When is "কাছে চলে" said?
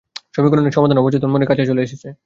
1.49-1.81